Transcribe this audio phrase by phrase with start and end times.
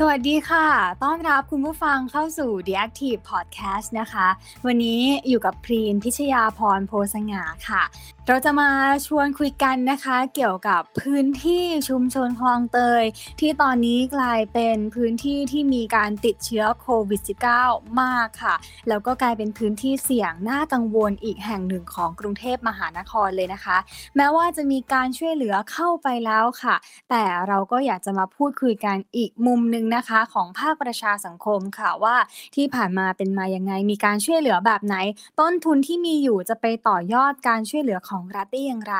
[0.00, 0.68] สวัสดีค่ะ
[1.04, 4.28] ต้อนรับคุณผู้ฟังเข้าสู่ The Active Podcast นะคะ
[4.66, 7.82] วันนี้อยู่กับพรีนพิชยาพรโพสง่าค่ะ
[8.26, 8.70] เราจะมา
[9.06, 13.04] ชวนคุยกันนะคะ เกี่ยวกับพื้นที่ชุมชนคลองเตย
[13.40, 17.20] ที่ตอนนี้กลายเป็นพื้นที่ที่มีการติดเชื้อโควิด
[17.60, 18.54] -19 มากค่ะ
[18.88, 23.76] แล้วก็กลายเป็นพื้นที่เสี่ยงน่ากังวลอีกแห่งหนึ่งของกรุงเทพมหานครเลยนะคะ
[24.16, 26.76] แม้ว่าจะมีการช่วยเหลือเข้าไปแล้วค่ะ
[27.10, 32.16] แต่เราก็อยากจะมาพูดคุยกันอีกมุมหนึ่งนะคะของภาคประชาสังคมค่ะว่า
[32.54, 34.96] ที่ผ่านมาเป็นมายังไง มีการช่วยเหลือแบบไหน
[35.40, 38.96] ต้นทุนที่มีอยู่จะไปต่อยอดการช่วยเหลือของรัฐได้อย่างไร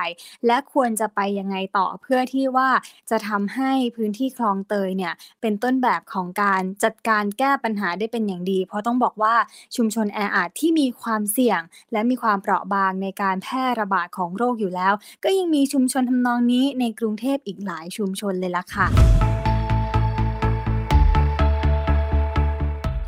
[0.47, 2.69] และควรจะไปยังไงต่อเพื่อที่ว่า
[3.11, 9.35] จะทำให้พื้นที่คลองเตยเนี่ยเป็นต้นแบบของการจัดการแก้ปัญหาได้เป็นอย่างดี เพราะต้องบอกว่า
[9.77, 11.61] ชุมชนแออัดที่มีความเสี่ยง
[11.93, 14.93] และมีความเปราะบางในการแพร่ระบาดของโรคอยู่แล้ว
[15.25, 19.38] ก็ยังมีชุมชนทำนองนี้ในกรุงเทพอีกหลายชุมชนเลยล่ะค่ะ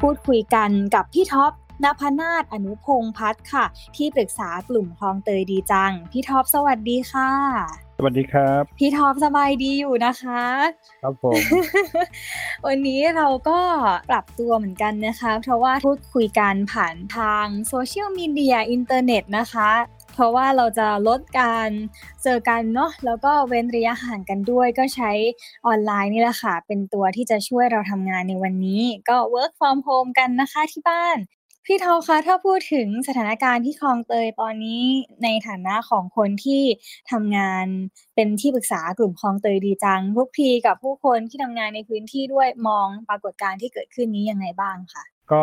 [0.01, 1.53] พูดคุยกันกับพี่ท็อป
[1.85, 3.65] นภนาถอนุพงษ์พัฒน์ค่ะ
[3.97, 7.31] ที่ปรึกษากลุ่มคลองเตยดีจัง พี่ท็อปสวัสดีค่ะ
[7.99, 10.43] สวัสดีครับ พี่ท็อปสบายดีอยู่นะคะ
[11.03, 11.41] ครับผม
[12.67, 13.59] วันนี้เราก็
[14.11, 19.71] ปรับตัวเหมือนกันนะคะ เพราะว่าพูดคุยกันผ่านทางโซเชียลมีเดียอินเทอร์เน็ตนะคะ
[20.15, 21.71] เพราะว่าเราจะลดการ
[22.23, 25.11] เจอกันเนาะแล้วก็เว้นระยะห่างกันด้วย ก็ใช้
[25.67, 31.19] ออนไลน์นี่แหละค่ะ เป็นตัวที่จะช่วยเราทำงานในวันนี้ ก็ work from home กันนะคะที่บ้าน
[31.67, 34.83] พี่ท็อปคะถ้าพูดถึงสถานการณ์ที่คลองเตยตอนนี้
[35.25, 36.63] ในฐานะของคนที่
[37.11, 37.67] ทำงาน
[38.15, 45.43] เป็นที่ปรึกษากลุ่มคลองเตยดีจังพวกพีกับผู้คนที่ทำงานในพื้นที่ด้วยมองปรากฏการณ์ที่เกิดขึ้นนี้ยังไงบ้างคะก็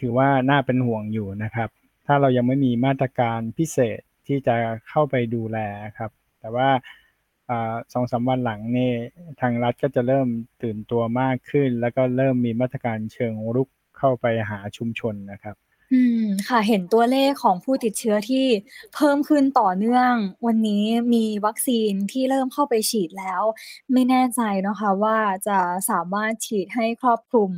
[0.00, 1.68] ถือว่าน่าเป็นห่วงอยู่นะครับ
[2.06, 4.56] ถ้าเรายังไม่มีมาตรการพิเศษที่จะ
[4.88, 5.58] เข้าไปดูแล
[5.98, 6.68] ครับ แต่ว่า
[7.92, 8.92] สองสามวันหลังนี่
[9.40, 10.28] ทางรัฐก็จะเริ่ม
[10.62, 13.68] ตื่นตัวมากขึ้น แล้วก็เริ่มมีมาตรการเชิงรุก
[13.98, 15.56] เข้าไปหาชุมชนนะครับ
[15.92, 18.46] อืมค่ะเห็นตัวเลขของผู้ติดเชื้อที่
[18.94, 20.12] เพิ่มขึ้นต่อเนื่อง
[20.46, 23.42] วันนี้มีวัคซีนที่เริ่มเข้าไปฉีดแล้ว
[23.92, 25.58] ไม่แน่ใจนะคะว่าจะ
[25.90, 27.50] สามารถฉีดให้ครอบคลุม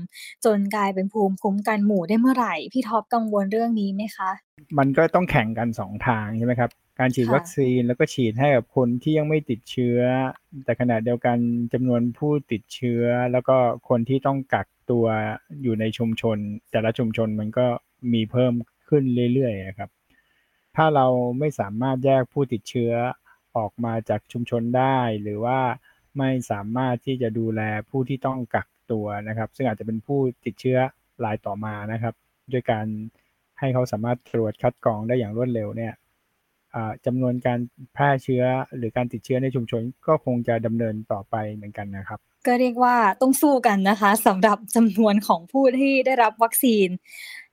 [0.45, 4.31] จนกลายเป็นภูมิคุ้มกันหมู่ได้เมื่อไหร่ พี่ท็อปกังวลเรื่องนี้ไหมคะ
[4.79, 9.99] มันก็ต้องแข่งกันสองทางใช่ไหมครับ การฉีดค่ะวัคซีนแล้วก็ฉีดให้กับคนที่ยังไม่ติดเชื้อ
[10.65, 11.39] แต่ขณะเดียวกัน
[11.73, 13.03] จำนวนผู้ติดเชื้อ
[13.33, 13.57] แล้วก็
[13.89, 15.07] คนที่ต้องกักตัว
[15.63, 16.39] อยู่ในชุมชน
[16.71, 17.67] แต่ละชุมชนมันก็
[18.13, 18.53] มีเพิ่ม
[18.89, 19.05] ขึ้น
[19.35, 19.91] เรื่อยๆนะครับ
[20.77, 21.07] ถ้าเรา
[21.39, 22.93] ไม่สามารถแยกผู้ติดเชื้อ
[23.57, 25.61] ออกมาจากชุมชนได้ หรือว่า
[26.19, 27.61] ไม่สามารถที่จะดูแล
[27.91, 30.79] ผู้ที่ต้องกักตัวนะครับ ซึ่งอาจจะเป็นผู้ติดเชื้อ
[31.25, 32.15] รายต่อมานะครับ
[32.53, 32.87] ด้วยการ
[33.59, 35.93] ให้เขาสามารถตรวจคัดกรองได้อย่างรวดเร็วเนี่ย
[37.07, 37.59] จำนวนการ
[37.95, 38.45] แพร่เชื้อ
[38.77, 46.89] หรือการติดเชื้อในชุมชนก็คงจะดำเนินต่อไปเหมือนกันนะครับ ก็เรียกว่าต้องสู้กันนะคะสำหรับจำนวนของผู้ที่ได้รับวัคซีน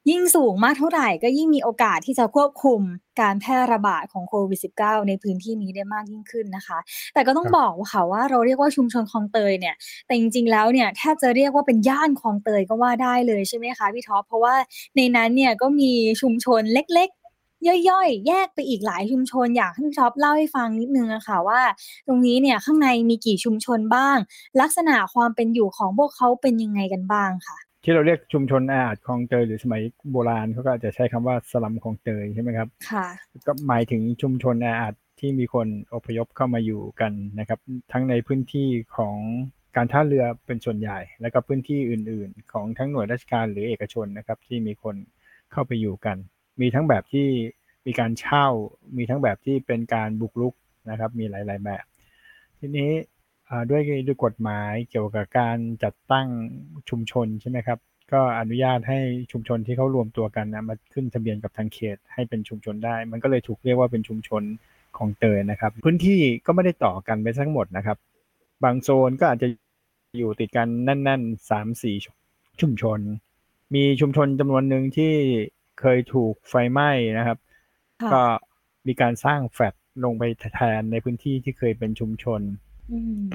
[0.09, 2.81] ยิ่งสูงมากเท่าไหร่ก็ยิ่งมีโอกาสที่จะควบคุม
[3.21, 6.77] การแพร่ระบาดของโควิด -19 ในพื้นที่นี้ได้มากยิ่งขึ้นนะคะ
[7.13, 14.55] แต่ก็ต้องครับบอกว่าค่ะว่าเราเรียกว่าชุมชนคลองเตยเนี่ย แต่จริงๆแล้วเนี่ยแทบจะเรียกว่าเป็นย่านคลองเตยก็ว่าได้เลยใช่ไหมคะพี่ท็อป เพราะว่า
[14.95, 15.91] ในนั้นเนี่ยก็มี
[16.22, 21.61] ชุมชนเล็กๆย่อยๆ แยกไปอีกหลายชุมชนอยากให้พี่ท็อปเล่าให้ฟังนิดนึงอะค่ะว่า
[22.07, 24.17] ตรงนี้เนี่ยข้างในมีกี่ชุมชนบ้าง
[24.61, 29.81] ลักษณะความเป็นอยู่ของพวกเขาเป็นยังไงกันบ้างค่ะ ที่เราเรียกชุมชนแออัดคลองเตยหรือสมัย
[30.12, 33.07] โบราณเขาก็อาจจะใช้คำว่าสลัมคลองเตยใช่ไหมครับ ค่ะ
[33.47, 37.59] ก็หมายถึงชุมชนแออัดที่มีคนอพยพเข้ามาอยู่กันนะครับ
[37.91, 39.18] ทั้งในพื้นที่ของ
[39.75, 44.96] การท่าเรือเป็นส่วนใหญ่ แล้วก็พื้นที่อื่น ๆ ของทั้งหน่วยราชการหรือเอกชนนะครับ ที่มีคน
[45.52, 46.17] เข้าไปอยู่กัน
[46.62, 47.28] มีทั้งแบบที่
[47.85, 48.47] มีการเช่า
[48.97, 50.53] มีทั้งแบบที่เป็นการบุกรุก
[50.90, 51.85] นะครับ มีหลาย ๆ แบบ
[52.59, 53.14] ทีนี้อ่า
[53.69, 56.28] ด้วยด้วยกฎหมายเกี่ยวกับการจัดตั้ง
[56.89, 57.79] ชุมชนใช่ไหมครับ
[58.13, 59.00] ก็อนุญาตให้
[59.31, 64.43] ชุมชนที่เขารวมตัวกันนะมาขึ้นทะเบียนกับทางเขตให้เป็นชุมชนได้ มันก็เลยถูกเรียกว่าเป็นชุมชน
[64.97, 67.97] ของเตยนะครับ พื้นที่ก็ไม่ได้ต่อกันไปทั้งหมดนะครับ
[68.64, 69.47] บางโซนก็อาจจะ
[70.17, 71.96] อยู่ติดกันแน่นๆสามสี่
[72.61, 72.99] ชุมชน
[73.75, 75.14] มีชุมชนจำนวนหนึ่งที่
[75.79, 77.37] เคยถูกไฟไหม้นะครับ
[78.02, 78.22] ค่ะก็
[78.87, 80.23] มีการสร้างแฟลตลงไป
[80.55, 82.65] แทนในพื้นที่ที่เคยเป็นชุมชนอืม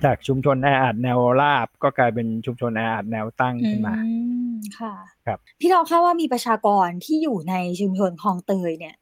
[0.05, 4.13] จากชุมชนแออัดแนวราบ ก็กลายเป็นชุมชนแออัดแนวตั้งขึ้นมาอื
[4.53, 4.95] มค่ะ
[5.27, 8.95] ครับ พี่ท็อปคาดว่ามีประชากรที่อยู่ในชุมชนคลองเตยเนี่ย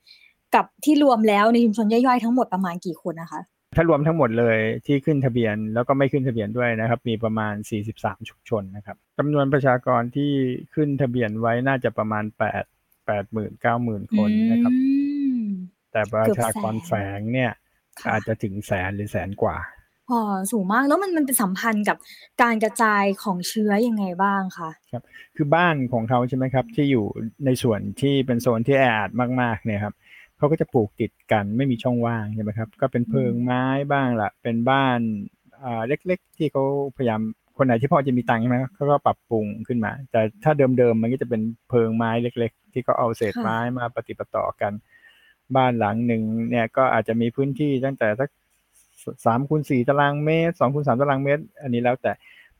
[0.54, 3.40] กับที่รวมแล้วในชุมชนย่อยๆทั้งหมดประมาณกี่คนนะคะ
[3.76, 7.54] ถ้ารวมทั้งหมดเลยที่ขึ้นทะเบียนแล้วก็ไม่ขึ้นทะเบียนด้วยนะครับ มีประมาณ
[7.90, 10.30] 43 ชุมชนนะครับจำนวนประชากรที่
[10.74, 12.38] ขึ้นทะเบียนไว้น่าจะประมาณ 8
[13.08, 14.80] 8 0 0 0 0 9 0,000คนนะครับอื
[15.42, 15.46] ม
[15.92, 17.52] แต่แต่ประชากรแฝงเนี่ย
[18.00, 19.56] ค่ะอาจจะถึงแสนหรือแสนกว่า
[20.10, 20.20] อ๋อ
[20.52, 21.96] สูงมากแล้วมันมันเป็นสัมพันธ์กับ
[22.42, 24.70] การกระจายของเชื้อยังไงบ้างคะ
[25.36, 27.06] คือบ้านของเขาใช่ไหมครับ ที่อยู่
[27.44, 29.10] ในส่วนที่เป็นโซนที่แออัด
[29.40, 29.94] มากๆเนี่ยครับ
[30.38, 34.98] เขาก็จะปลูกติดกันไม่มีช่องว่างใช่ไหมครับก็เป็นเพิงไม้บ้างละเป็นบ้าน
[35.64, 36.64] อ่าเล็ก ๆ ที่เขา
[36.96, 37.20] พยายาม
[37.56, 44.72] คนไหนที่พอจะมีตังค์ใช่ไหมเขาก็ปรับปรุงขึ้นมา แต่ถ้าเดิมๆมันก็จะเป็นเพิงไม้เล็ก ๆ ที่เขาเอาเศษไม้มาปฏิปต่อกัน
[45.56, 48.28] บ้านหลังหนึ่งเนี่ยก็อาจจะมีพื้นที่ตั้งแต่สัก
[49.26, 52.12] สามคูณสี่ตารางเมตรสองคูณสามตารางเมตร อันนี้แล้วแต่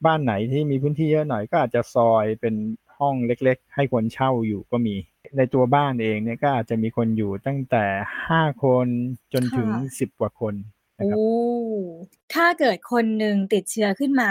[0.04, 2.54] บ้านไหนที่มีพื้นที่เยอะหน่อยก็อาจจะซอยเป็น
[2.98, 4.94] ห้องเล็กๆ ให้คนเช่าอยู่ก็มี
[5.36, 7.84] ในตัวบ้านเองเนี่ยก็อาจจะมีคนอยู่ตั้งแต่
[8.28, 8.86] ห้าคน
[9.32, 9.68] จนถึง
[9.98, 10.54] สิบกว่าคน
[10.98, 11.30] นะครับโอ้
[12.34, 14.30] ถ้าเกิดคนหนึ่งติดเชื้อขึ้นมา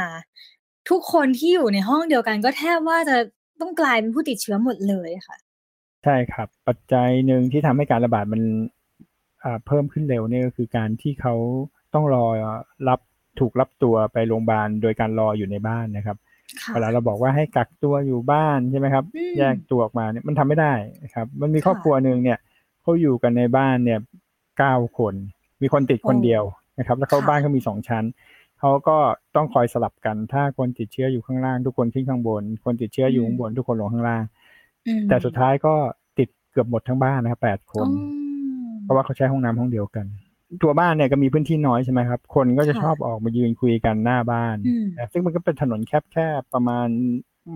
[0.89, 3.18] ทุกคนที่อยู่ในห้องเดียวกันก็แทบว่าจะ
[3.62, 5.38] ต้องกลายเป็นผู้ติดเชื้อหมดเลยค่ะ
[6.03, 8.42] ใช่ครับ ปัจจัยหนึ่งที่ทำให้การระบาดมัน
[9.44, 11.36] อ่าเพิ่มขึ้นเร็วเนี่ยก็คือการที่เขา
[11.94, 12.25] ต้องรอ
[12.88, 13.00] รับ
[13.39, 16.18] ถูกรับตัวไปโรงพยาบาลโดยการรออยู่ในบ้านนะครับ
[16.62, 20.74] ค่ะเวลาเราบอกว่าให้กักตัวอยู่บ้านใช่ไหมครับอืมแยกตัวออกมาเนี่ยมันทำไม่ได้
[21.04, 22.38] นะครับ มันมีค่ะครอบครัวหนึ่งเนี่ย
[22.81, 24.00] เขาอยู่กันในบ้านเนี่ย
[24.57, 25.13] เก้าคน
[25.62, 26.44] มีคนติดคนโอ้เดียว
[26.80, 28.04] นะครับ แล้วเขาค่ะบ้านเขามีสองชั้น
[28.60, 28.98] เขาก็
[29.36, 34.24] ต้องคอยสลับกัน ถ้าคนติดเชื้ออยู่ข้างล่างทุกคนขึ้นข้างบน คนติดเชื้ออยู่ข้างบนทุกคนลงข้างล่าง
[34.88, 35.74] อืมแต่สุดท้ายก็
[36.19, 37.94] ติดเกือบหมดทั้งบ้านนะครับแปดคนอื
[38.69, 40.06] มเพราะว่าเขาใช้ห้องน้ำห้องเดียวกัน
[40.63, 46.88] ตัวบ้านเนี่ยก็มีพื้นที่น้อยใช่ไหมครับ คนก็จะค่ะชอบออกมายืนคุยกันหน้าบ้านอืมนะซึ่งมันก็เป็นถนนแคบๆประมาณ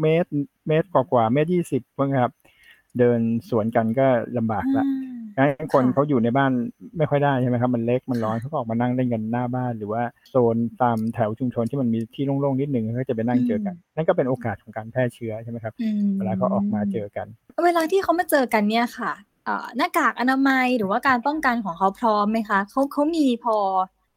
[0.02, 0.32] เมตร
[0.68, 1.82] เมตรกว่าๆเมตรยี่สิบ
[2.22, 2.32] ครับ
[3.00, 4.08] เดินสวนกันก็
[4.38, 4.86] ลำบากละ
[5.38, 6.52] งั้นคนค่ะเขาอยู่ในบ้าน
[6.98, 17.28] ไม่ค่อยได้ใช่ไหมครับ มันเล็กมันร้อนเขาก็ออกมานั่งเล่นกันหน้าบ้าน หรือว่าโซนตามแถวชุมชนที่มันมีที่โล่งๆนิดนึงเขาจะไปนั่งเจอกัน นั่นก็เป็นโอกาสของการแพร่เชื้อใช่ไหมครับอืมเวลาเขาออกมาเจอกัน
[17.66, 19.31] เวลาที่เขามาเจอกันเนี่ยค่ะเอ่อ
[19.78, 23.58] หน้ากากอนามัยหรือว่าการป้องกันของเขาพร้อมไหมคะเขาเขามีพอ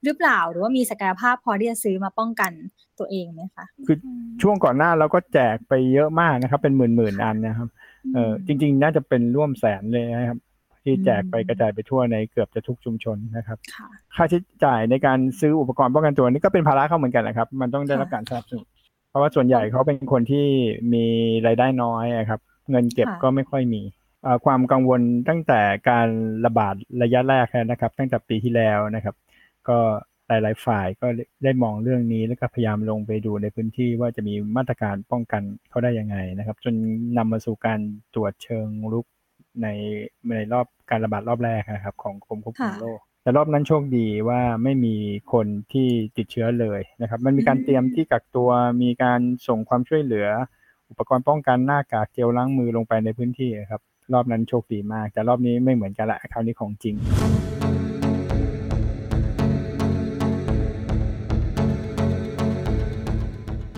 [0.05, 2.53] หรือเปล่าหรือว่ามีศักยภาพพอที่จะซื้อมาป้องกัน
[2.99, 3.97] ตัวเองไหมคะคือ
[4.43, 7.69] ช่วงก่อนหน้าเราก็แจกไปเยอะมากนะครับ เป็นหมื่นๆอันนะครับ
[8.15, 10.39] เออจริง ๆ น่าจะเป็นร่วมแสนเลยนะครับ
[10.85, 18.67] ที่แจกไปกระจายไปทั่วในเกือบจะทุกชุมชนนะครับ ค่ะค่าใช้จ่ายในการซื้ออุปกรณ์ป้องกันตัวนี่ก็เป็นภาระเขาเหมือนกันนะครับ มันต้องได้รับค่ะการสนับสนุน
[19.11, 20.47] เพราะว่าส่วนใหญ่เขาเป็นคนที่
[20.93, 21.05] มี
[21.47, 24.04] รายได้น้อยอะครับ เงินเก็บค่ะก็ไม่ค่อยมีเอ่อ
[24.45, 25.61] ความกังวลตั้งแต่
[25.91, 26.09] การ
[26.47, 29.15] ระบาดระยะแรกนะครับ ตั้งแต่ปีที่แล้วนะครับ
[29.69, 29.79] ก็
[30.29, 31.07] หลายๆฝ่ายก็
[31.45, 36.75] ได้มองเรื่องนี้แล้วก็พยายามลงไปดูในพื้นที่ว่าจะมีมาตรการป้องกันเขาได้ยังไงนะครับ จน
[37.19, 37.81] นำมาสู่การ
[38.15, 39.07] ตรวจเชิงรุก
[39.63, 39.69] ใน
[40.37, 44.97] ในรอบการระบาดรอบแรกนะครับของกรมควบคุมโรคแต่รอบนั้นโชคดีว่าไม่มี
[45.33, 48.51] คนที่ติดเชื้อเลยนะครับ มันมีการเตรียมที่กักตัว
[48.83, 50.27] มีการส่งความช่วยเหลือ
[50.91, 53.83] อุปกรณ์ป้องกันหน้ากากเจลล้างมือลงไปในพื้นที่ครับ
[54.13, 56.95] รอบนั้นโชคดีมาก แต่รอบนี้ไม่เหมือนกันละคราวนี้ของจริง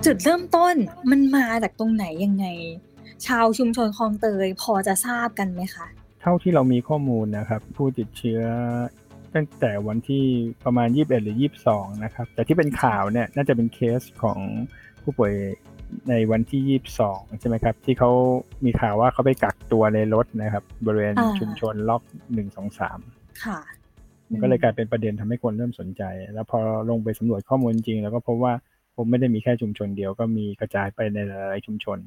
[0.04, 0.74] จุดเริ่มต้น
[1.10, 2.46] มันมาจากตรงไหนยังไง
[3.26, 5.86] ชาวชุมชนคลองเตยพอจะทราบกันไหมคะ
[6.20, 8.40] เท่าที่เรามีข้อมูลนะครับ ผู้ติดเชื้อ
[9.34, 10.24] ตั้งแต่วันที่
[10.64, 11.36] ประมาณ 21 หรือ
[11.70, 14.38] 22 นะครับ แต่ที่เป็นข่าวเนี่ยน่าจะเป็นเคสของ
[15.02, 15.32] ผู้ป่วย
[16.08, 18.10] ในวันที่22ใช่ไหมครับ ที่เขา
[18.64, 22.02] มีข่าวว่าเขาไปกักตัวในรถนะครับ บริเวณอ่าชุมชนล็อก
[22.34, 23.58] 1 2 3ค่ะ
[24.30, 26.02] มันก็เลยกลายเป็นประเด็นทำให้คนเริ่มสนใจ
[26.34, 26.58] แล้วพอ
[26.90, 28.52] ลงไปสำรวจข้อมูลจริง แล้วก็พบว่า
[28.96, 31.98] ผมไม่ได้มีแค่ชุมชนเดียวก็มีกระจายไปในหลายๆชุมชน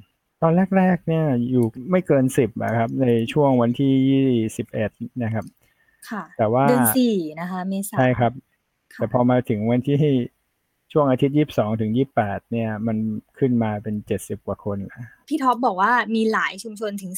[0.41, 4.91] ตอนแรก ๆ เนี่ยอยู่ไม่เกินสิบนะครับ ในช่วงวันที่ยี่สิบเอ็ด
[5.23, 5.45] นะครับ
[6.09, 8.31] ค่ะ แต่ว่าเดือนสี่นะคะเมษาใช่ครับ
[8.93, 9.97] ค่ะแต่พอมาถึงวันที่
[10.93, 12.97] ช่วงอาทิตย์ยี่สิบสองถึงยี่แปดเนี่ยมัน
[13.39, 17.13] ขึ้นมาเป็นเจ็ดสิบกว่าคนแล้วพี่ท็อปบอกว่ามีหลายชุมชนถึง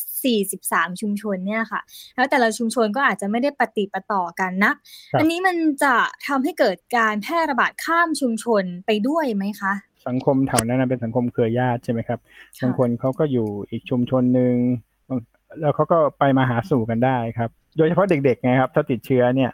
[0.47, 1.81] 43ชุมชนเนี่ยค่ะ
[2.15, 4.73] แล้วแต่ละชุมชนก็อาจจะไม่ได้ปฏิปต่อกันนะ
[5.13, 5.93] ครับอันนี้มันจะ
[6.27, 9.73] ทำให้เกิดการแพร่ระบาดข้ามชุมชนไปด้วยไหมคะ
[10.07, 12.19] สังคมแถวนั้นนะเป็นสังคมเครือญาติใช่ไหมครับ
[12.57, 14.53] ค่ะบางคนเขาก็อยู่อีกชุมชนหนึ่ง
[15.09, 15.19] บาง
[15.59, 19.51] แล้วเขาก็ไปมาหาสู่กันได้ครับ โดยเฉพาะเด็กๆไงครับ ถ้าติดเชื้อเนี่ย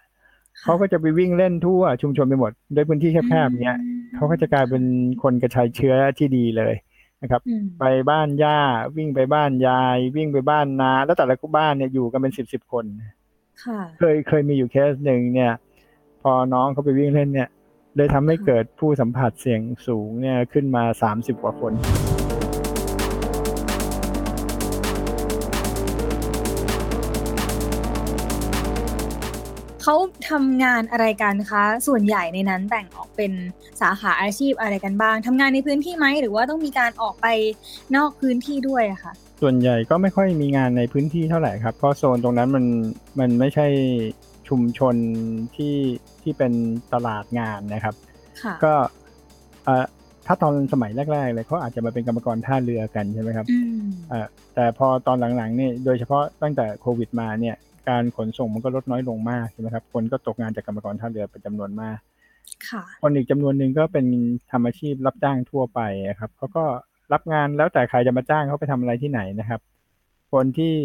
[0.64, 4.84] เขาก็จะไปวิ่งเล่นทั่วชุมชนไปหมดด้วยพื้นที่แคบๆเนี้ยอืมเขาก็จะกลายเป็น
[5.24, 6.76] คนกระจายเชื้อที่ดีเลย
[7.22, 8.60] นะครับอืมไปบ้านย่า
[8.98, 12.86] วิ่งไปบ้านยาย วิ่งไปบ้านนา แล้วแต่ละบ้านเนี่ยอยู่กันเป็นสิบสิบคน
[13.64, 15.54] ค่ะเคยเคยมีอยู่เคสหนึ่งเนี่ย
[16.22, 17.50] พอน้องเขาไปวิ่งเล่นเนี่ย
[17.96, 21.74] เลยทำให้เกิดผู้สัมผัสเสี่ยงสูงเนี่ยขึ้นมาสามสิบกว่าคน
[29.90, 30.02] เขา
[30.32, 33.32] ทำงานอะไรกันคะ ส่วนใหญ่ในนั้นแบ่งออกเป็น
[33.82, 37.28] สาขาอาชีพอะไรกันบ้างทำงานในพื้นที่ไหมหรือว่าต้องมีการออกไป
[37.96, 42.66] นอกพื้นที่ด้วยอะค่ะส่วนใหญ่ก็ไม่ค่อยมีงานในพื้นที่เท่าไหร่ครับ เพราะโซนตรงนั้นมัน
[43.20, 43.68] มันไม่ใช่
[44.50, 44.96] ชุมชน
[45.56, 45.76] ที่
[46.24, 46.54] ที่เป็น
[46.94, 47.96] ตลาดงานนะครับ
[48.42, 48.74] ค่ะก็
[49.66, 49.86] เอ่อ
[50.26, 57.58] ถ้าตอนสมัยแรกๆเลยเขาอาจจะมาเป็นกรรมกรท่าเรือกันใช่ไหมครับอืมเอ่อแต่พอตอนหลังๆเนี่ยโดยเฉพาะตั้งแต่โควิดมาเนี่ย
[57.90, 62.00] การขนส่งมันก็ลดน้อยลงมากใช่ไหมครับ คนก็ตกงานจากกรรมกรท่าเรือเป็นจำนวนมาก
[62.70, 64.06] ค่ะคนอีกจำนวนหนึ่งก็เป็น
[64.52, 66.64] ทำอาชีพรับจ้างทั่วไปอะครับเขาก็
[67.14, 69.62] รับงานแล้วแต่ใครจะมาจ้างเขาไปทำอะไรที่ไหนนะครับ
[70.34, 70.76] คนที่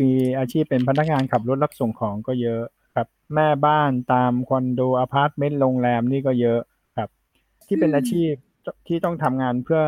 [0.00, 2.62] มีอาชีพเป็นพนักงานขับรถรับส่งของก็เยอะ
[2.94, 6.60] ครับ แม่บ้านตามคอนโดอพาร์ตเมนต์โรงแรมนี่ก็เยอะ
[6.98, 7.10] ครับ
[7.66, 8.32] ที่เป็นอืมอาชีพ
[8.88, 9.82] ที่ต้องทำงานเพื่อ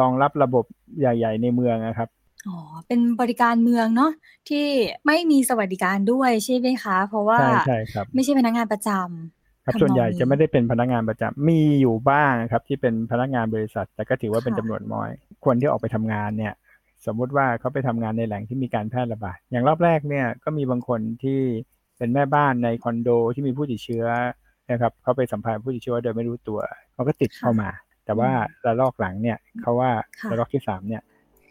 [0.00, 0.64] รองรับระบบ
[0.98, 2.08] ใหญ่ ๆ ในเมืองนะครับ
[2.48, 4.12] อ๋อ เป็นบริการเมืองเนาะ
[4.48, 4.66] ที่
[5.06, 15.10] ไม่มีสวัสดิการด้วยใช่ไหมคะ เพราะว่าใช่ใช่ครับไม่ใช่พนักงานประจำครับทำนองส่วนใหญ่นี้จะไม่ได้เป็นพนักงานประจำมีอยู่บ้างครับ ที่เป็นพนักงานบริษัท แต่ก็ถือว่าเป็นค่ะจำนวนน้อย
[15.44, 16.54] คนที่ออกไปทำงานเนี่ย
[17.06, 21.40] สมมุติว่าเขาไปทำงานในแหล่งที่มีการแพร่ระบาดอย่างรอบแรกเนี่ยก็มีบางคนที่
[21.98, 24.06] เป็นแม่บ้านในคอนโดที่มีผู้ติดเชื้อ
[24.70, 26.60] นะครับเขาไปสัมผัสผู้ติดเชื้อโดยไม่รู้ตัว
[26.94, 27.70] เขาก็ติดเข้ามา
[28.04, 28.30] แต่ว่า
[28.66, 31.02] ระลอกหลังเนี่ยเขาว่าค่ะระลอกที่สามเนี่ย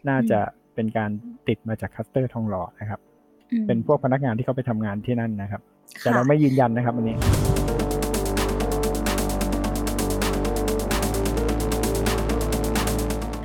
[0.08, 0.40] น่าจะ
[0.80, 1.10] เป็นการ
[1.48, 3.00] ติดมาจากคลัสเตอร์ทองหล่อนะครับ
[3.52, 5.60] อืมเป็นพวกพนักงานที่เขาไปทำงานที่นั่นนะครับ
[6.00, 7.16] แต่ค่ะเราไม่ยืนยันนะครับอันนี้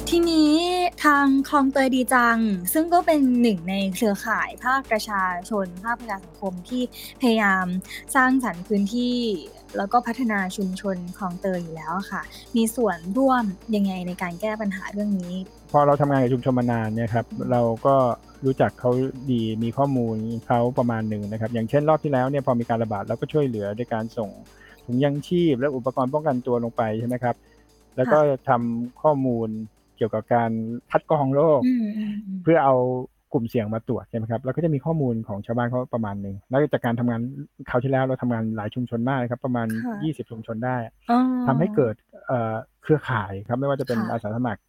[0.10, 0.51] ทีนี้
[1.04, 2.38] ทางคลองเตยดีจัง
[2.74, 6.84] ซึ่งก็เป็นหนึ่งในเครือข่ายภาคประชาชน ภาคประชาสังคมที่
[7.22, 7.65] พยายาม
[8.15, 9.18] สร้างสรรค์พื้นที่
[9.77, 12.22] แล้วก็พัฒนาชุมชนคลองเตยอยู่แล้วอะค่ะ
[12.56, 13.44] มีส่วนร่วม
[13.75, 15.34] ยังไงในการแก้ปัญหาเรื่องนี้
[15.64, 17.96] พ อเราทำงานกับชุมชนมานานเนี่ยครับเราก็
[18.46, 18.91] รู้จักเขา
[19.32, 20.15] ดีมีข้อมูล
[20.48, 24.29] เขาประมาณหนึ่งนะครับ อย่างเช่นรอบที่แล้วเนี่ยพอมีการระบาดเราก็ช่วยเหลือด้วยการส่ง
[24.86, 27.36] ถุงยังชีพและอุปกรณ์ป้องกันตัวลงไปใช่ไหมครับ
[27.98, 28.17] แล้วก็
[28.50, 29.50] ทำข้อมูล
[29.98, 30.51] เกี่ยวกับการ
[30.91, 32.75] คัดกรองโรคอืมอืมอืมเพื่อเอา
[33.34, 37.22] กลุ่มเสี่ยงมาตรวจใช่ไหมครับแล้วก็จะมีข้อมูลของชาวบ้านเขาประมาณหนึ่งแล้วจากการทำงาน
[37.70, 40.77] คราวที่แล้วเราทำงานหลายชุมชนมากเลยครับ ประมาณค่ะ20 ชุมชนได้
[41.12, 41.96] อ๋อทำให้เกิด
[42.27, 44.62] เอ่อเครือข่ายครับไม่ว่าจะเป็นค่ะอาสาสมัคร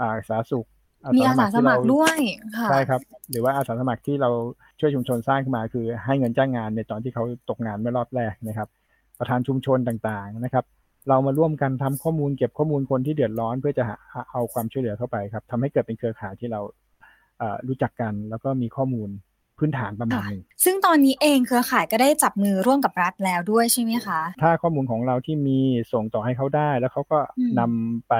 [0.00, 0.66] อาสาสุข
[1.14, 2.16] มีอาสาสมัครที่เด้วย
[2.56, 3.00] ค่ะใช่ครับ
[3.30, 4.30] หรือว่าอาสาสมัครที่เรา
[4.80, 8.68] ช่วยชุมชนสร้างขึ้นมา คือให้เงินจ้างงานในตอนที่เขาตกงานเมื่อรอบแรกนะครับ
[9.18, 10.64] ประธานชุมชนต่างๆนะครับ
[11.08, 13.96] เรามาร่วมกันทำข้อมูลเก็บข้อมูลคนที่เดือดร้อนเพื่อจะหา
[14.32, 16.60] เอาความช่วยเหลือเข้าไปครับทำให้เกิดเป็นเครือข่ายที่เรา
[17.38, 19.08] เอ่อรู้จักกันแล้วก็มีข้อมูล
[19.58, 25.58] พื้นฐานประมาณหนึ่งซึ่งตอนนี้เองเครือข่ายก็ได้จับมือร่วมกับรัฐแล้วด้วยใช่ไหมคะ ถ้าข้อมูลของเราที่มี
[25.92, 28.14] ส่งต่อให้เขาได้ แล้วเขาก็อืมนำไป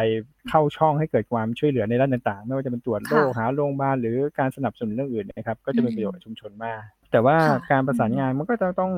[0.49, 6.81] เข้าช่องให้เกิดความช่วยเหลือในด้านต่างๆ ไม่ว่าจะเป็นตรวจโรคค่ะหาโรงพยาบาลหรือการสนับสนุนเรื่องอื่นนะครับก็จะเป็นอืมประโยชน์กับชุมชนมาก
[7.12, 8.93] แต่ว่าค่ะการประสานงานมันก็จะต้อง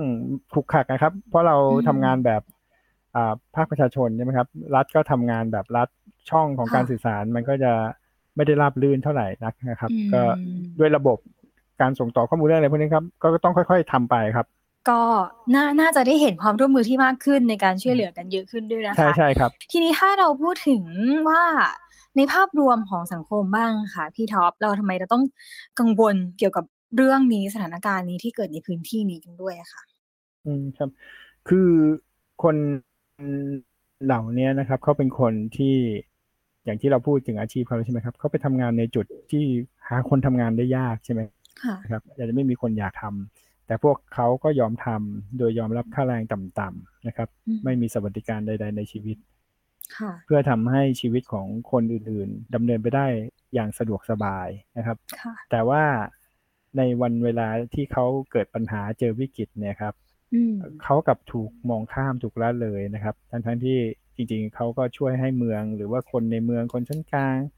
[0.52, 2.42] ขลุกขลักนะครับ เพราะเราอืมทำงานแบบ
[3.14, 5.88] อ่าภาคประชาชนใช่ไหมครับรัฐก็ทำงานแบบรัฐ
[6.30, 7.73] ช่องของค่ะการสื่อสารมันก็จะ
[8.37, 10.23] ไม่ได้ราบรื่นเท่าไหร่นักนะครับอืมก็
[10.78, 11.18] ด้วยระบบ
[11.80, 14.47] การส่งต่อข้อมูลเรื่องอะไรพวกนี้ครับ ก็ต้องค่อย ๆทำไปครับ
[14.88, 15.00] ก็
[15.54, 20.82] น่าน่าจะได้เห็นความร่วมมือที่มากขึ้นในการช่วยเหลือกันเยอะขึ้นด้วยนะคะใช่ใช่ครับ ทีนี้ถ้าเราพูดถึง
[21.28, 21.42] ว่า
[22.16, 25.25] ในภาพรวมของสังคมบ้างค่ะพี่ท็อปเราทำไมเราต้อง
[25.78, 26.64] กังวลเกี่ยวกับ
[26.97, 29.82] เรื่องนี้สถานการณ์นี้ที่เกิดในพื้นที่นี้กันด้วยอะค่ะ
[30.47, 30.90] อืมครับ
[31.49, 31.70] คือ
[32.42, 32.56] คน
[34.04, 35.76] เหล่านี้นะครับเขาเป็นคนที่
[36.64, 39.44] อย่างที่เราพูดถึงอาชีพเขาแล้วใช่ไหมครับเขาไปทำงานในจุดที่
[39.88, 41.20] หาคนทำงานได้ยากใช่ไหม
[41.64, 49.16] ค่ะครับอาจจะไม่มีคนอยากทำแต่พวกเขาก็ยอมทำโดยยอมรับค่าแรงต่ำๆนะครับอืมไม่มีสวัสดิการใด ๆ ในชีวิต
[49.96, 53.06] ค่ะเพื่อทำให้ชีวิตของคนอื่นๆดำเนินไปได้
[53.54, 55.84] อย่างสะดวกสบายนะครับค่ะแต่ว่า
[56.76, 59.94] ในวันเวลาที่เขาเกิดปัญหาเจอวิกฤตเนี่ยครับ
[60.34, 63.78] อืมเขากลับถูกมองข้ามถูกละเลยนะครับ ทั้งทั้งๆที่
[64.16, 67.57] จริงๆเขาก็ช่วยให้เมืองหรือว่าคนในเมืองคนชั้นกลางเอ่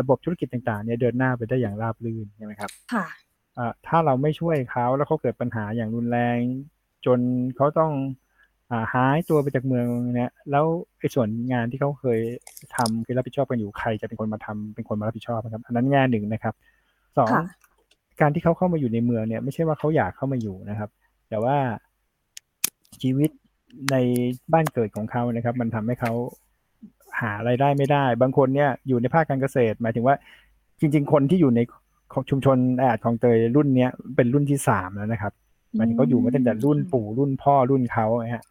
[0.00, 3.04] ระบบธุรกิจต่างๆเนี่ยเดินหน้าไปได้อย่างราบรื่นใช่ไหมครับค่ะ
[3.58, 6.38] อ่าถ้าเราไม่ช่วยเขาแล้วเขาเกิดปัญหาอย่างรุนแรง
[7.06, 7.18] จน
[7.56, 7.92] เขาต้อง
[8.70, 10.64] อาหายตัวไปจากเมืองเนี่ยแล้ว
[10.98, 12.20] ไอ้ส่วนงานที่เขาเคย
[12.76, 16.54] ทำเคยรับผิดชอบกันอยู่ใครจะเป็นคนมาทำเป็นคนมารับผิดชอบนะครับ อันนั้นแง่หนึ่งนะครับ
[17.18, 17.44] สองค่ะ
[18.20, 20.90] การที่เขาเข้ามาอยู่ในเมืองเนี่ย ไม่ใช่ว่าเขาอยากเข้ามาอยู่นะครับ
[21.28, 21.56] แต่ว่า
[23.02, 23.30] ชีวิต
[23.90, 23.96] ใน
[24.52, 26.12] บ้านเกิดของเขานะครับ มันทำให้เขา
[27.20, 30.16] หาไรายได้ไม่ได้ บางคนเนี่ยอยู่ในภาคการเกษตร หมายถึงว่า
[30.80, 31.60] จริง ๆ คนที่อยู่ใน
[32.12, 35.32] ของชุมชนแออัดของเตยรุ่นเนี้ยเป็นรุ่นที่สามแล้วนะครับ
[35.74, 38.44] หมายถึงเขาอยู่มาตั้งแต่รุ่นปู่รุ่นพ่อรุ่นเขานะฮะ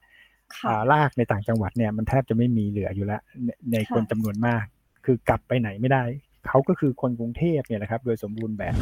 [0.55, 4.63] ค่ะอ่าลากในต่างจังหวัดเนี่ยมันแทบจะไม่มีเหลืออยู่แล้วในในค่ะคนจำนวนมาก
[5.05, 6.03] คือกลับไปไหนไม่ได้
[6.47, 8.73] เขาก็คือคนกรุงเทพเนี่ยแหละครับ โดยสมบูรณ์แบบ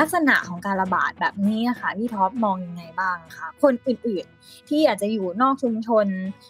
[0.00, 6.06] ลักษณะของการระบาดแบบนี้ค่ะพี่ท็อปมองยังไงบ้างคะคนอื่นๆ ที่อาจจะอยู่นอกชุมชน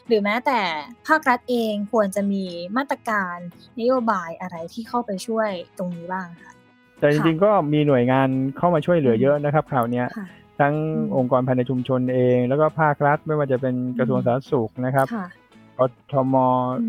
[0.09, 0.61] หรือแม้แต่
[1.09, 2.45] ภาครัฐเองควรจะมี
[2.77, 3.37] มาตรการ
[3.81, 5.49] นโยบายอะไรที่เข้าไปช่วย
[5.79, 6.53] ตรงนี้บ้างคะ
[7.01, 10.05] แต่จริงๆก็มีหน่วยงานเข้ามาช่วยเหลือเยอะนะครับคราวนี้
[10.61, 10.75] ทั้ง
[11.17, 15.07] องค์กรภายในชุมชนเอง แล้วก็ภาครัฐไม่ว่าจะเป็นกระทรวงสาธารณสุขนะครับ
[15.79, 15.81] ก
[16.13, 16.35] ทม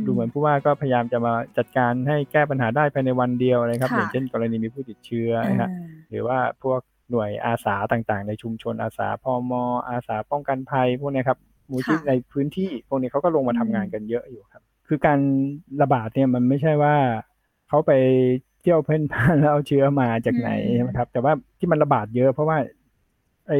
[0.05, 5.71] ดูเหมือนผู้ว่าก็พยายามจะมาจัดการให้แก้ปัญหาได้ภายในวันเดียวนะครับ อย่างเช่น กรณีมีผู้ติดเชื้อนะครับ
[6.09, 9.53] หรือว่าพวกหน่วยอาสาต่างๆ ในชุมชนอาสาพม
[9.89, 11.39] อาสาป้องกันภัยพวกนี้ครับ
[11.71, 15.19] มูลที่ในพื้นที่พวกนี้เขาก็ลงมาทำงานกันเยอะอยู่ครับ คือการ
[15.81, 16.95] ระบาดเนี่ยมันไม่ใช่ว่า
[17.67, 17.91] เขาไป
[18.61, 22.57] เที่ยวเพ่นพ่านแล้วเอาเชื้อมาจากไหนใช่ไหมครับ แต่ว่าที่มันระบาดเยอะเพราะว่า
[23.47, 23.53] ไอ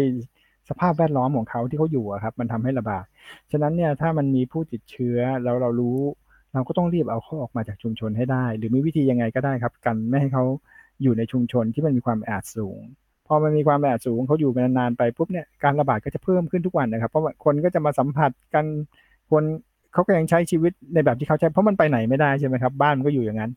[0.70, 3.06] สภาพแวดล้อมของเขาที่เขาอยู่ครับ มันทำให้ระบาด
[3.52, 6.00] ฉะนั้นเนี่ยถ้ามันมีผู้ติดเชื้อแล้วเรารู้
[6.54, 10.44] เราก็ต้องรีบเอาเขาออกมาจากชุมชนให้ได้ หรือมีวิธียังไงก็ได้ครับ กันไม่ให้เขา
[11.04, 12.80] อยู่ในชุมชนที่มันมีความแออัดสูง
[13.28, 18.66] พอมันมีความแออัดสูงเขาอยู่ไปนานๆไปปุ๊บเนี่ยการระบาดก็จะเพิ่มขึ้นทุกวันนะครับ เพราะว่าคนก็จะมาสัมผัสกัน
[19.32, 19.44] คน
[19.94, 23.52] เขาก็ยังใช้ชีวิตในแบบที่เขาใช้เพราะมันไปไหนไม่ได้ใช่ไหมครับ บ้านมันก็อยู่อย่างนั้น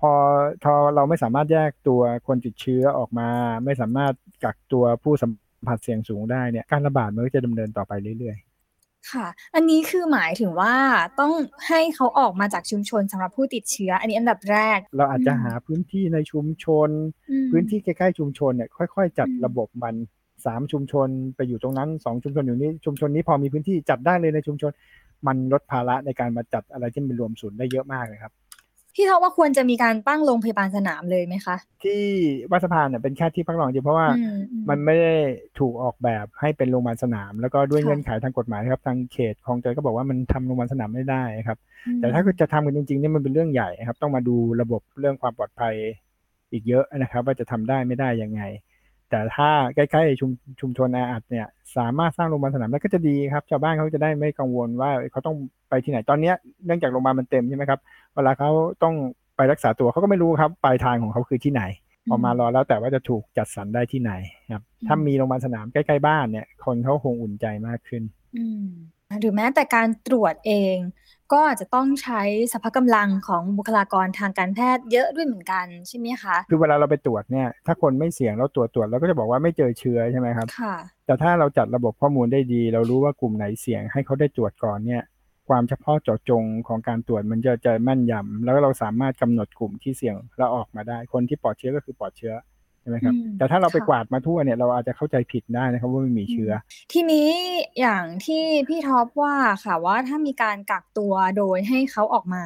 [0.00, 0.12] พอ
[0.64, 3.28] พอเราไม่สามารถแยกตัวคนติดเชื้อออกมา
[3.64, 4.12] ไม่สามารถ
[4.44, 5.30] กักตัวผู้สัม
[5.66, 10.74] ผัสเสี่ยงสูงได้เนี่ยการระบาดมันก็จะดำเนินต่อไปเรื่อยๆ ค่ะ อันนี้คือหมายถึงว่า
[11.20, 11.32] ต้อง
[11.68, 16.88] ให้เขาออกมาจากชุมชนสำหรับผู้ติดเชื้อ อันนี้อันดับแรก เราอาจจะหาพื้นที่ในชุมชน
[17.50, 19.94] พื้นที่ใกล้ๆชุมชนเนี่ยค่อย ๆ จัดระบบมัน
[20.46, 24.72] สามชุมชนไปอยู่ตรงนั้นสองชุมชนอยู่นี้ชุมชนนี้พอมีพื้นที่จัดได้เลยในชุมชน
[25.26, 28.32] มันลดภาระในการมาจัดอะไรที่เป็นรวมศูนย์ได้เยอะมากเลยครับ
[29.00, 32.02] พี่ท็อปว่าควรจะมีการตั้งโรงพยาบาลสนามเลยไหมคะ ที่
[32.50, 34.06] วัดสะพานเนี่ยเป็นแค่ที่พักรองจริงเพราะว่า
[34.68, 35.16] มันไม่ได้
[35.58, 41.58] ถูกออกแบบให้เป็นโรงพยาบาลสนาม แล้วก็ด้วยเงื่อนไขทางกฎหมายครับทางเขตคลองเตยก็บอกว่ามันทำโรงพยาบาลสนามไม่ได้ครับ
[41.96, 45.74] แต่ถ้าจะทำกันจริงๆนี่มันเป็นเรื่องใหญ่ครับ ต้องมาดูระบบเรื่องความปลอดภัย
[46.52, 48.42] อีกเยอะนะครับ ว่าจะทำได้ไม่ได้ยังไง
[49.10, 51.46] แต่ถ้าใกล้ๆชุมชุมชนแออัดเนี่ย
[51.76, 55.36] สามารถสร้างโรงพยาบาลสนามแล้วก็จะดีครับ ชาวบ้านเขาจะได้ไม่กังวลว่าเขาต้อง
[55.68, 56.32] ไปที่ไหนตอนนี้
[56.66, 57.80] เนื่องจากโรงพยาบาลมันเต็มใช่ไหมครับ
[58.14, 58.50] เวลาเขา
[58.82, 58.94] ต้อง
[59.36, 61.62] ไปรักษาตัวเขาก็ไม่รู้ครับปลายทางของเขาคือที่ไหน
[62.08, 64.12] พอมารอแล้วแต่ว่าจะถูกจัดสรรได้ที่ไหน
[64.52, 68.02] ครับ ถ้ามีโรงพยาบาลสนามใกล้ๆบ้านเนี่ย คนเขาคงอุ่นใจมากขึ้น
[69.20, 70.76] หรือแม้แต่การตรวจเอง
[71.32, 80.74] ก็อาจจะต้องใช้สภาพกำลังของบุคลากรทางการแพทย์เยอะด้วยเหมือนกันใช่ไหมคะ คือเวลาเราไปตรวจเนี่ยถ้าคนไม่เสี่ยงเราตรวจตรวจเราก็จะบอกว่าไม่เจอเชื้อใช่ไหมครับค่ะ
[81.06, 85.02] แต่ถ้าเราจัดระบบข้อมูลได้ดี เรารู้ว่ากลุ่มไหนเสี่ยงให้เขาได้ตรวจก่อนเนี่ย
[85.48, 96.52] ความเฉพาะเจาะจงของการตรวจมันจะจะแม่นยำแล้วเราสามารถกำหนดกลุ่มที่เสี่ยงแล้วออกมาได้ คนที่ปลอดเชื้อก็คือปลอดเชื้อใช่ไหมครับแต่ถ้าเราไปกวาดมาทั่วเนี่ยเราอาจจะเข้าใจผิดได้นะครับว่าไม่มีเชื้อ
[96.92, 97.28] ทีนี้
[97.80, 102.44] อย่างที่พี่ท็อปว่าค่ะว่าถ้ามีการกักตัวโดยให้เขาออกมา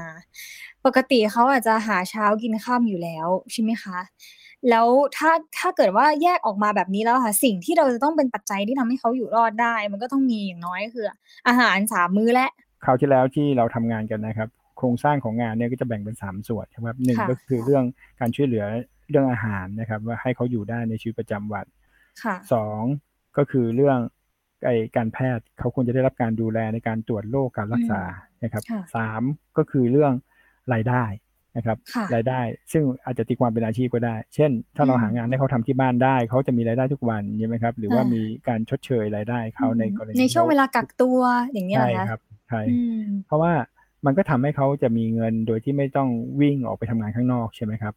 [0.87, 3.99] ปกติเขาอาจจะหาเช้ากินข้ามอยู่แล้วใช่ไหมคะ
[4.71, 11.07] แล้วถ้าถ้าเกิดว่าแยกออกมาแบบนี้แล้วค่ะ สิ่งที่เราจะต้องเป็นปัจจัยที่ทำให้เขาอยู่รอดได้ มันก็ต้องมีอย่างน้อยคือ
[11.49, 12.49] อาหารสามมื้อและ
[12.85, 17.85] คราวที่แล้วที่เราทำงานกันนะครับ โครงสร้างของงานเนี่ยก็จะแบ่งเป็นสามส่วนครับหนึ่งก็คือเรื่อง
[18.21, 18.65] การช่วยเหลือ
[19.13, 21.67] เรื่องอาหารนะครับ ว่าให้เขาอยู่ได้ในชีวิตประจำวัน
[22.53, 22.83] สอง
[23.37, 23.99] ก็คือเรื่อง
[24.67, 28.03] ไอการแพทย์เขาควรจะได้รับการดูแลในการตรวจโรคการรักษา
[28.45, 28.63] นะครับ
[28.97, 29.23] สาม
[29.57, 30.13] ก็คือเรื่อง
[30.73, 31.05] รายได้
[31.57, 31.79] นะครับ
[32.15, 32.41] รายได้
[32.73, 41.19] ซึ่งอาจจะตีความเป็นอาชีพก็ได้ เช่น ถ้าเราหางานให้เขาทำที่บ้านได้ เขาจะมีรายได้ทุกวันใช่ไหมครับ หรือว่ามีการชดเชยรายได้เขาในกรณีในช่วงเวลากักตัว
[41.53, 42.61] อย่างนี้เหรอครับใช่
[43.27, 43.53] เพราะว่า
[44.07, 46.09] มันก็ทำให้เขาจะมีเงินโดยที่ไม่ต้อง
[46.41, 47.95] วิ่งออกไปทำงานข้างนอกใช่ไหมครับ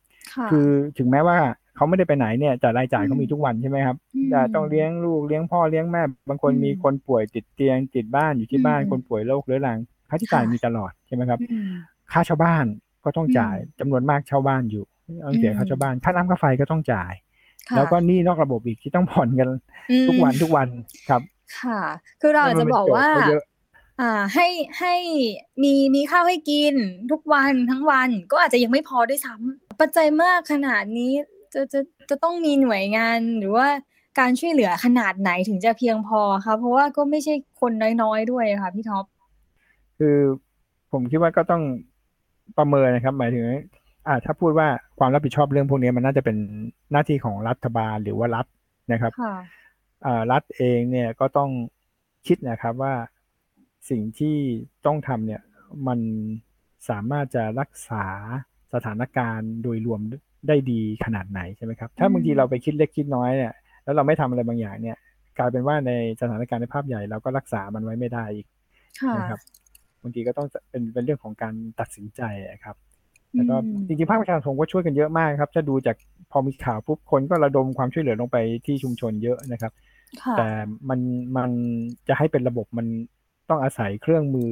[0.52, 1.38] คือถึงแม้ว่า
[1.76, 3.98] เขาไม่ได้ไปไหนเนี่ยแต่รายจ่ายเขามีทุกวันใช่ไหมครับ
[4.34, 11.40] จะต้องเลี้ยงลูกเลี้ยงพ่อเลี้ยงแม่ บางคนมีคนป่วยติดเตียง ติดบ้านอยู่ที่บ้านคนป่วยโรคเรื้อรังค่าใช้จ่ายมีตลอดใช่ไหมครับ
[12.12, 12.66] ค่าเช่าบ้าน
[13.06, 14.86] ก็ต้องจ่ายจำนวนมากเช่าบ้านอยู่
[15.26, 17.14] ต้องเสียค่าเช่าบ้านค่าน้ำค่าไฟก็ต้องจ่าย
[17.76, 19.48] แล้วก็นี่นอกระบบอีกที่ต้องผ่อนกัน
[20.08, 20.68] ทุกวันทุกวัน
[21.10, 21.22] ครับ
[21.60, 21.82] ค่ะ
[22.22, 23.08] คือเราจะบอกว่า
[24.02, 24.48] อ่าให้
[24.80, 24.96] ให้
[25.64, 26.74] มีมีข้าวให้กิน
[27.12, 31.12] ทุกวันทั้งวัน ก็อาจจะยังไม่พอด้วยซ้ำปัจจัยมากขนาดนี้
[31.54, 31.80] จะจะ
[32.10, 33.68] จะต้องมีหน่วยงานหรือว่า
[34.20, 39.06] การช่วยเหลือขนาดไหนถึงจะเพียงพอคะเพราะว่าก็ไม่ใช่คนน้อยๆด้วยค่ะพี่ท็อป
[39.98, 40.18] คือ
[40.92, 41.64] ผมคิดว่าก็ต้อง
[42.58, 43.46] ประเมินนะครับ หมายถึง
[44.08, 44.68] อ่าถ้าพูดว่า
[45.00, 46.38] ความรับผิดชอบเรื่องพวกนี้มันน่าจะเป็น
[46.92, 48.46] หน้าที่ของรัฐบาลหรือว่ารัฐ
[48.92, 49.12] นะครับ
[50.06, 51.50] อ่ารัฐเองเนี่ยก็ต้อง
[52.28, 52.94] คิดนะครับว่า
[53.90, 54.38] สิ่งที่
[54.86, 55.42] ต้องทำเนี่ย
[55.88, 56.00] มัน
[56.90, 58.06] สามารถจะรักษา
[58.74, 60.02] สถานการณ์โดยรวม
[60.48, 64.98] ได้ดีขนาดไหนใช่ไหมครับ ถ้าบางทีเราไปคิดเล็กคิดน้อยเนี่ยแล้วเราไม่ทำอะไรบางอย่างเนี่ย
[65.38, 68.48] กลายเป็นว่าในสถานการณ์ในภาพใหญ่เราก็รักษามันไว้ไม่ได้อีก
[69.18, 69.40] นะครับ
[70.02, 72.22] บางทีก็ต้องเป็นเป็นเรื่องของการตัดสินใจ
[72.64, 72.76] ครับ
[73.34, 73.56] แล้วก็
[73.88, 75.96] จริงๆภาคประชาสังคมก็ช่วยกันเยอะมากครับถ้าดูจาก
[76.32, 79.74] พอมีข่าวปุ๊บคนก็ระดมความช่วยเหลือลงไปที่ชุมชนเยอะนะครับ
[80.38, 80.48] แต่
[80.90, 81.00] มัน
[81.38, 81.52] มัน
[82.08, 82.88] จะให้เป็นระบบมัน
[83.50, 84.52] ต้องอาศัยเครื่องมือ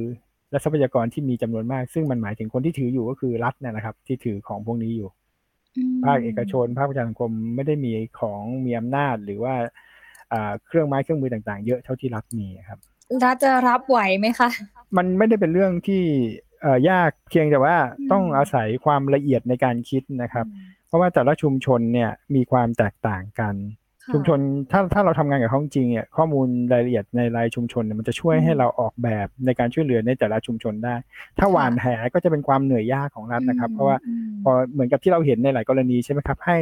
[0.50, 5.08] และทรัพยากรที่มีจำนวนมาก ซึ่งมันหมายถึงคนที่ถืออยู่ก็คือรัฐเนี่ยนะครับ ที่ถือของพวกนี้อยู่
[6.04, 9.54] ภาคเอกชน ภาคประชาสังคมไม่ได้มีของมีอำนาจหรือว่า
[10.66, 12.78] เครื่องไม้เครื่องมือต่างๆ เยอะเท่าที่รัฐมีครับ
[13.24, 14.48] รัฐจะรับไหวไหมคะ
[14.96, 16.02] มันไม่ได้เป็นเรื่องที่
[16.90, 17.76] ยากเพียงแต่ว่า
[18.12, 20.46] ต้องอาศัยความละเอียดในการคิดนะครับ
[20.86, 23.54] เพราะว่าแต่ละชุมชนเนี่ยมีความแตกต่างกัน
[24.12, 24.38] ชุมชน
[24.72, 30.94] ถ้าถ้าเราทำงานกับเขาจริงเนี่ยข้อมูลรายละเอียดในรายชุมชนเนี่ยมันจะช่วยให้เราออกแบบในการช่วยเหลือในแต่ละชุมชนได้
[31.38, 33.96] ถ้าหวานแหก็จะเป็นความเหนื่อยยากของรัฐนะครับ เพราะว่า
[34.44, 36.58] พอเหมือนกับที่เราเห็นในหลายกรณีใช่ไหมครับ ให้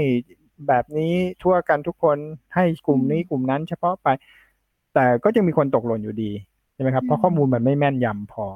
[0.69, 2.19] แบบนี้ทั่วกันทุกคน
[2.55, 4.09] ให้กลุ่มนี้กลุ่มนั้น เฉพาะไป
[4.95, 6.31] แต่ก็จะมีคนตกหล่นอยู่ดี
[6.75, 8.47] ใช่ไหมครับเพราะข้อมูลมันไม่แม่นยำพอ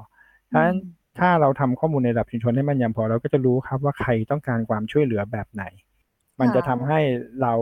[0.51, 0.77] ฉะนั้น
[1.19, 5.65] ถ้าเราทำข้อมูลในระดับชุมชนให้มันยำพอเราก็จะรู้ครับว่าใครต้องการความช่วยเหลือแบบไหน
[6.41, 7.01] มันจะทำให้
[7.43, 7.55] เรา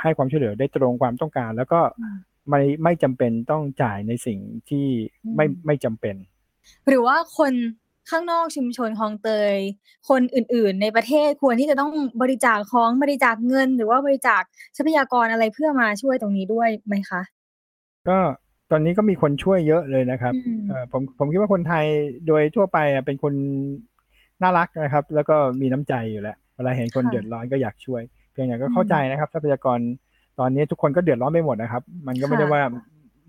[0.00, 1.80] ให้ความช่วยเหลือได้ตรงความต้องการ แล้วก็
[2.48, 4.86] ไม่ไม่จำเป็นต้องจ่ายในสิ่งที่
[5.36, 6.16] ไม่ไม่จำเป็น
[6.88, 7.52] หรือว่าคน
[8.10, 9.54] ข้างนอกชุมชนคลองเตย
[10.08, 14.42] คนอื่น ๆ ในประเทศควรที่จะต้องบริจาคของบริจาคเงิน หรือว่าบริจาค
[14.76, 17.22] ทรัพยากรอะไรเพื่อมาช่วยตรงนี้ด้วยไหมคะ
[18.08, 18.18] ก็
[18.70, 20.34] ตอนนี้ก็มีคนช่วยเยอะเลยนะครับ
[20.92, 21.84] ผมผมคิดว่าคนไทย
[22.26, 23.34] โดยทั่วไปเป็นคน
[24.42, 28.02] น่ารักนะครับ แล้วก็มีน้ำใจอยู่แล้วเวลาเห็นคนเดือดร้อนก็อยากช่วย
[28.32, 29.78] เพียงอย่างก็เข้าใจนะครับทรัพยากร
[30.40, 32.62] ตอนนี้ทุกคนก็เดือดร้อนไปหมดนะครับ มันก็ไม่ได้ว่า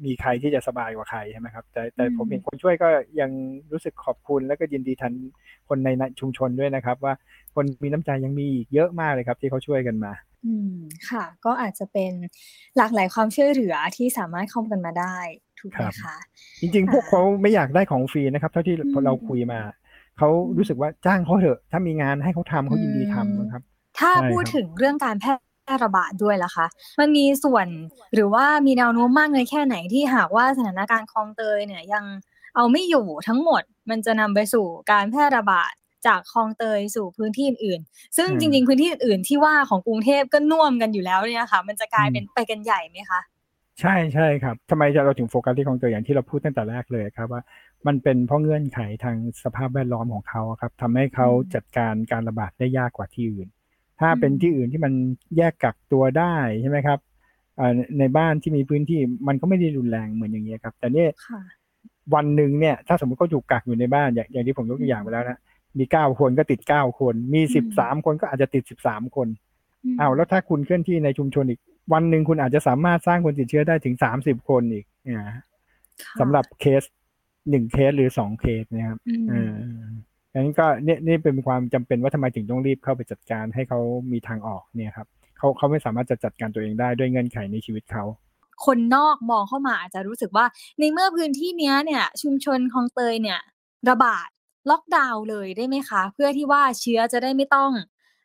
[0.06, 3.32] มีใครที่จะสบายกว่าใครใช่ไหมครับ แต่แต่ผมเห็นคนช่วยก็ยัง
[3.72, 5.14] รู้สึกขอบคุณแล้วก็ยินดีทัน
[5.70, 7.14] คนในชุมชนด้วยนะครับ ว่า
[7.56, 10.14] คนมีน้ำใจยังมีอีกเยอะมากเลยครับ ที่เขาช่วยกันมา
[10.46, 10.76] อืม
[11.10, 12.12] ค่ะ ก็อาจจะเป็น
[12.78, 15.18] หลากหลายความช่วยเหลือที่สามารถเข้ากันมาได้
[15.60, 16.16] ถูกไหมคะ
[16.62, 19.60] จริงๆ พวกเขาไม่อยากได้ของฟรีนะครับ เท่าที่เราคุยมา
[20.18, 23.64] เขารู้สึกว่าจ้างเขาเถอะ ถ้ามีงานให้เขาทำเขายินดีทำนะครับ
[24.00, 25.34] ถ้าพูดถึงเรื่องการแพร่
[25.84, 26.66] ระบาดด้วยล่ะคะ
[27.00, 27.68] มันมีส่วน
[28.14, 32.06] หรือว่ามีแนวโน้มมากเลยแค่ไหนที่หากว่าสถานการณ์คลองเตยเนี่ยยัง
[32.56, 35.72] เอาไม่อยู่ทั้งหมดมันจะนำไปสู่การแพร่ระบาด
[36.08, 43.22] จากคลองเตยสู่พื้นที่อื่นๆซึ่งจริง ๆ พื้นที่อื่นๆที่ว่าของกรุงเทพก็น่วมกันอยู่แล้วเนี่ยค่ะ มันจะกลายเป็นไปกันใหญ่ไหมคะ
[43.80, 47.42] ใช่ใช่ครับทำไมเราถึงโฟกัสที่คลองเตยอย่างที่เราพูดตั้งแต่แรกเลยครับว่า
[47.88, 53.48] มันเป็นเพราะเงื่อนไขทางสภาพแวดล้อมของเขาครับทำให้เขาจัดการการระบาดได้ยากกว่าที่อื่น
[54.02, 54.94] ถ้าเป็นที่อื่นที่มัน
[55.38, 57.00] แยกกักตัวได้ใช่ไหมครับ
[58.00, 61.10] ในบ้านที่มีพื้นที่มันก็ไม่ได้รุนแรงเหมือนอย่างเงี้ยครับ แต่เนี่ย
[62.14, 65.40] วันหนึ่งเนี่ย ถ้าสมมติเขาถูกกักอยู่ในบ้านอย่างอย่างที่ผมยกตัวอย่างไปแล้วนะ
[65.78, 69.28] มีเก้าคนก็ติดเก้าคน มีสิบสามคนก็อาจจะติดสิบสามคน
[70.00, 71.60] อ้าวแล้วถ้าคุณเคลื่อนที่ในชุมชนอีก
[71.94, 75.18] วันหนึ่งคุณอาจจะสามารถสร้างคนติดเชื้อได้ถึงสามสิบคนอีกเนี่ย
[76.20, 76.84] สำหรับเคส
[77.50, 79.00] หนึ่งเคสหรือสองเคสนะครับ
[79.32, 79.54] อ่า
[80.08, 83.80] ดั งนั้นก็นี่นี่เป็นความจำเป็นว่าทำไมถึงต้องรีบเข้าไปจัดการให้เขา
[84.12, 88.04] มีทางออกเนี่ยครับเขาเขาไม่สามารถจะจัดการตัวเองได้ด้วยเงื่อนไขในชีวิตเขา
[88.66, 90.46] คนนอกมองเข้ามาอาจจะรู้สึกว่า
[90.80, 93.40] ในเมื่อพื้นที่เนี้ยเนี่ย ชุมชนคลองเตยเนี่ย
[93.90, 94.28] ระบาด
[94.70, 97.72] ล็อกดาวน์เลยได้ไหมคะ เพื่อที่ว่าเชื้อจะได้ไม่ต้อง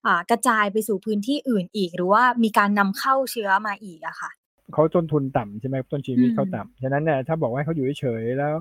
[0.06, 4.30] อกระจายไปสู่พื้นที่อื่นอีก หรือว่ามีการนำเข้าเชื้อมาอีกอะค่ะ
[4.72, 8.54] เขาต้นทุนต่ำใช่ไหมต้นชีวิตเขาต่ำฉะนั้นเนี่ยถ้าบอกว่าเขาอยู่เฉยแล้ว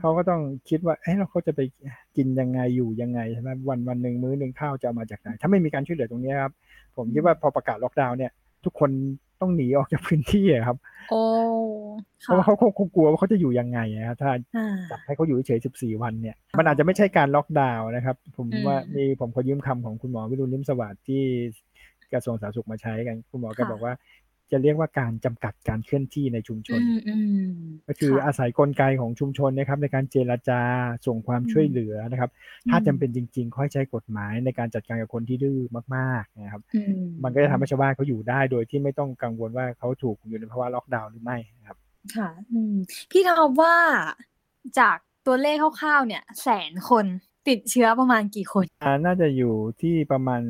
[0.00, 1.60] เขาก็ต้องคิดว่าเอ้เราเขาจะไป
[2.16, 6.52] กินยังไงอยู่ยังไงใช่ไหมวันวันหนึ่งมื้อหนึ่งข้าวจะเอามาจากไหนถ้าไม่มีการช่วยเหลือตรงนี้ครับ
[6.96, 8.32] ผมคิดว่าพอประกาศล็อกดาวน์เนี่ย
[8.64, 8.90] ทุกคน
[9.40, 10.76] ต้องหนีออกจากพื้นที่ครับ
[11.10, 11.22] โอ้
[12.22, 14.30] เพราะว่าเขาเขากลัวว่าเขาจะอยู่ยังไงนะถ้า
[14.90, 21.22] จับให้เขาอยู่เฉยสิบสี่วันเนี่ย มันอาจจะไม่ใช่การล็อกดาวน์นะครับ ผมว่ามีผมขอยืมคำของคุณหมอวิรุณลิมสวัสดิ์ที่
[22.12, 23.92] กระทรวงสาธารณสุขมาใช้กัน คุณหมอแกบอกว่า
[24.52, 26.80] จะเรียกว่าการจำกัดการเคลื่อนที่ในชุมชน
[27.88, 30.60] ก็คืออาศัยกลไกของชุมชนนะครับ ในการเจรจา
[31.06, 32.30] ส่งความช่วยเหลือนะครับ
[32.70, 35.58] ถ้าจำเป็นจริง ๆ ค่อยใช้กฎหมายในการจัดการกับคนที่ดื้อ
[35.96, 36.62] มากๆนะครับ
[37.24, 41.78] มันก็จะทำให้ชาวบ้านเขาอยู่ได้โดยที่ไม่ต้องกังวลว่าเขาถูกอยู่ในภาวะล็อกดาวน์หรือไม่ครับ
[42.16, 42.28] ค่ะ
[43.10, 43.76] พี่ทอบว่า
[44.78, 47.06] จากตัวเลขคร่าวๆเนี่ย แสนคน
[47.48, 50.40] ติดเชื้อประมาณกี่คน อ่า น่าจะอยู่ที่ประมาณ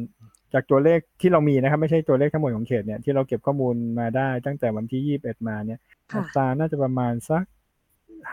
[0.54, 5.80] จากตัวเลขที่เรามีนะครับ ไม่ใช่ตัวเลขทั้งหมดของเขตเนี่ยที่เราเก็บข้อมูลมาได้ตั้งแต่วันที่ยี่บเอ็ดมาเนี่ย
[6.16, 7.42] อัตราน่าจะประมาณสัก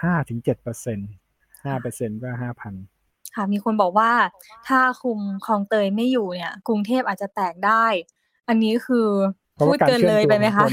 [0.02, 1.00] ห้าถึงเจ็ดเปอร์เซ็น
[1.66, 2.74] ห้าเปอร์เซ็นก็ห้าพัน
[3.36, 4.12] ค่ะมีคนบอกว่า
[4.68, 7.86] ถ้าคุมคลองเตยไม่อยู่เนี่ย กรุงเทพอาจจะแตกได้
[8.50, 9.08] อันนี้คือ
[9.68, 10.68] พูดเกินเลยไปไหมคะ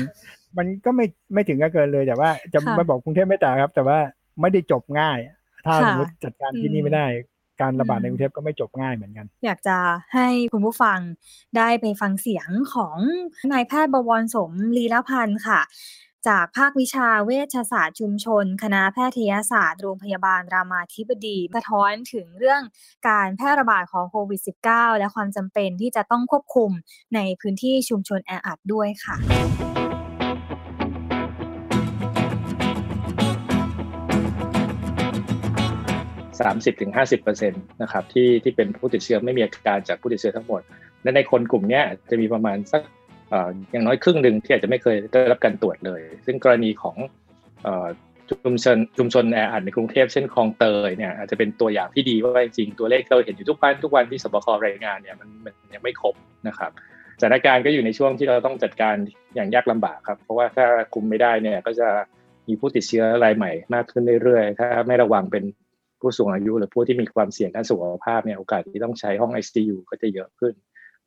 [0.58, 3.98] มันก็ไม่ไม่ถึงกับเกินเลยแต่ว่าจะไม่บอกกรุงเทพไม่แตกครับ แต่ว่า
[4.40, 5.18] ไม่ได้จบง่าย
[5.64, 7.06] ถ้าสมมติจัดการที่นี่ไม่ได้
[7.60, 9.78] การระบาดในกรุงเทพก็ไม่จบง่ายเหมือนกัน อยากจะ
[10.14, 10.98] ให้คุณผู้ฟัง
[11.56, 12.98] ได้ไปฟังเสียงของ
[13.52, 15.60] นายแพทย์บวรสมลีละพันธ์ค่ะ
[16.28, 22.62] จากภาควิชาเวชศาสตร์ชุมชน คณะแพทยศาสตร์โรงพยาบาลรามาธิบดีสะท้อนถึงเรื่อง
[23.08, 24.40] การแพร่ระบาดของโควิด
[24.70, 26.70] -19 และความจำเป็นที่จะต้องควบคุม
[27.14, 29.16] ในพื้นที่ชุมชนแออัดด้วยค่ะ
[36.46, 40.60] 30-50%นะครับที่ที่เป็นผู้ติดเชื้อไม่มีอาการจากผู้ติดเชื้อทั้งหมด
[41.02, 42.82] และในคนกลุ่มนี้จะมีประมาณสัก
[43.70, 46.96] อย่างน้อยครึ่งหนึ่งที่อาจจะไม่เคยได้รับการตรวจเลย ซึ่งกรณีของ
[48.30, 56.14] ชุมชนชุมชนแออัดในกรุงเทพเช่นคลองเตยเนี่ยอาจจะเป็นตัวอย่างที่ดีว่าจริงตัวเลขเราเห็นอยู่ทุกวันทุกวันที่สบครายงานเนี่ยมันมันยังไม่ครบ
[56.48, 56.70] นะครับ
[57.20, 58.94] สถานการณ์ก็อยู่ในช่วงที่เราต้องจัดการ
[59.34, 61.88] อย่างยากลำบากครับเพราะว่าถ้าคุมไม่ได้เนี่ยก็จะ
[62.48, 65.44] มีผู้ติดเชื้อรายใหม่มากขึ้นเรื่อยๆ ถ้าไม่ระวังเป็น
[66.00, 70.54] ผู้สูงอายุหรือผู้ที่มีความเสี่ยงด้านสุขภาพเนี่ยโอกาสที่ต้องใช้ห้อง ICU ก็จะเยอะขึ้น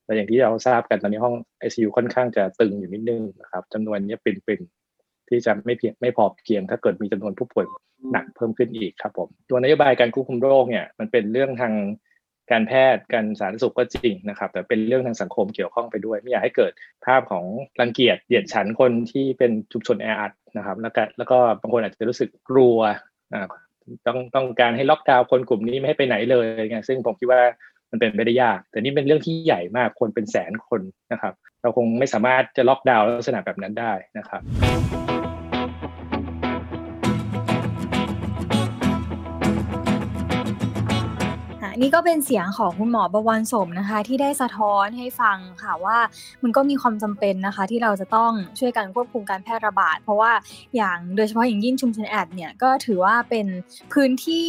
[0.05, 7.65] แต่อย่างที่เราทราบกันตอนนี้ห้อง ICU ค่อนข้างจะตึงอยู่นิดนึงนะครับจำนวนนี้เป็นๆที่จะไม่เพียงไม่พอเพียง ถ้าเกิดมีจำนวนผู้ป่วย
[8.11, 11.73] หนักเพิ่มขึ้นอีกครับผมตัวนโยบายการควบคุมโรคเนี่ยมันเป็นเรื่องทาง
[12.51, 16.71] การแพทย์การสาธารณสุขก็จริงนะครับ แต่เป็นเรื่องทางสังคมเกี่ยวข้องไปด้วย ไม่อยากให้เกิด
[17.05, 17.45] ภาพของ
[17.81, 22.77] รังเกียจเดียดฉันคนที่เป็นชุมชนแออัดนะครับ แล้วก็แล้วก็บางคนอาจจะรู้สึกกลัว
[24.07, 27.41] ต้องต้องการให้ล็อกดาวน์คนกลุ่มนี้ไม่ให้ไปไหนเลยไงซึ่งผมคิดว่า
[27.91, 34.41] มันเป็นไปได้ยาก แต่นี่เป็นเรื่องที่ใหญ่มากคนเป็นแสนคนนะครับ เราคงไม่สามารถจะล็อกดาวน์ลักษณะแบบนั้นได้นะครับ
[41.81, 45.97] นี่ก็เป็นเสียงของคุณหมอบวรสมนะคะ ที่ได้สะท้อนให้ฟังค่ะว่า
[46.43, 50.31] มันก็มีความจำเป็นนะคะ ที่เราจะต้องช่วยกันควบคุมการแพร่ระบาด เพราะว่า
[50.75, 53.47] อย่างโดยเฉพาะอย่างยิ่งชุมชนแอดเนี่ยก็ถือว่าเป็น
[53.93, 54.47] พื้นที่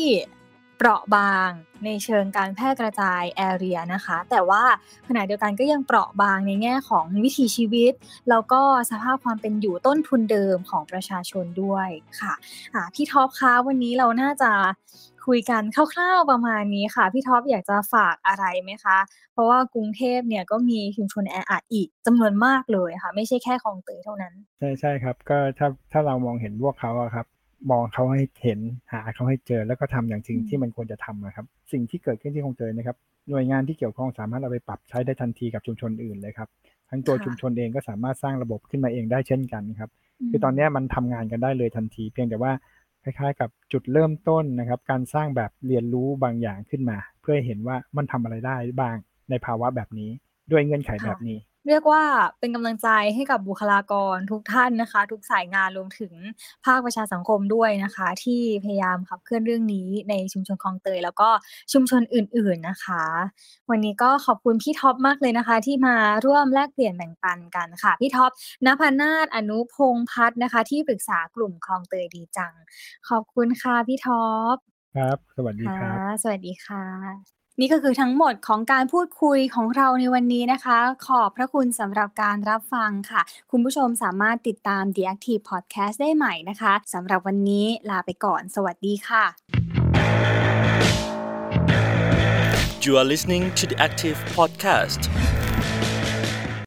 [0.78, 1.50] เปราะบาง
[1.84, 4.62] ในเชิงการแพร่กระจายแอเรียนะคะ แต่ว่า
[5.08, 7.92] ขณะเดียวกันก็ยังเปราะบางในแง่ของวิถีชีวิต
[8.30, 11.88] แล้วก็สภาพความเป็นอยู่ต้นทุนเดิมของประชาชนด้วย
[12.20, 14.52] ค่ะะพี่ท็อปคะวันนี้เราน่าจะ
[15.26, 18.98] คุยกันคร่าวๆประมาณนี้ค่ะ พี่ท็อปอยากจะฝากอะไรไหมคะ
[19.32, 27.26] เพราะว่ากรุงเทพเนี่ยก็มีชุมชนแออัดอีกจำนวนมากเลยค่ะ ไม่ใช่แค่คลองเตยเท่านั้น ใช่ใช่ครับ ก็ถ้าถ้าเรามองเห็นพวกเขาอะครับ
[27.70, 28.60] มองเขาให้เห็น
[28.92, 32.96] หาเขาให้เจอแล้วก็ทำอย่างจริงที่มันควรจะทำนะครับ สิ่งที่เกิดขึ้นที่คลองเตยนะครับ
[33.30, 36.48] หน่วยงานที่เกี่ยวข้องสามารถเอาไปปรับใช้ได้ทันทีกับชุมชนอื่นเลยครับ
[36.90, 39.90] ทั้งตัวชุมชนเองก็สามารถสร้างระบบขึ้นมาเองได้เช่นกันครับ
[40.30, 42.52] คือตอนนี้มันทำงานกันได้เลยทันที เพียงแต่ว่า
[43.04, 48.96] คล้ายๆ กับจุดเริ่มต้นนะครับ การสร้างแบบเรียนรู้บางอย่างขึ้นมา เพื่อเห็นว่ามันทำอะไรได้บ้าง
[49.30, 50.10] ในภาวะแบบนี้
[50.50, 52.02] ด้วยเงื่อนไขแบบนี้ เรียกว่า
[52.38, 56.12] เป็นกำลังใจให้กับบุคลากรทุกท่านนะคะ ทุกสายงานรวมถึง
[56.64, 61.28] ภาคประชาสังคมด้วยนะคะ ที่พยายามขับเคลื่อนเรื่องนี้ในชุมชนคลองเตย แล้วก็
[61.72, 63.04] ชุมชนอื่น ๆนะคะ
[63.70, 65.96] วันนี้ก็ขอบคุณพี่ท็อปมากเลยนะคะ ที่มา
[66.26, 68.30] ร่วมแลกเปลี่ยนแบ่งปันกันค่ะพี่ท็อป
[68.66, 72.52] นภนาถอนุพงพัฒนะคะ ที่ปรึกษากลุ่มคลองเตยดีจัง
[73.08, 74.56] ขอบคุณค่ะพี่ท็อป
[74.94, 89.24] ครับ สวัสดีครับ สวัสดีค่ะ นี่ก็คือทั้งหมดของการพูดคุยของเราในวันนี้นะคะ ขอบพระคุณสำหรับการรับฟังค่ะ คุณผู้ชมสามารถติดตาม The Active Podcast ได้ใหม่นะคะสำหรับวันนี้ลาไปก่อน สวัสดีค่ะ
[92.84, 95.00] You are listening to the Active Podcast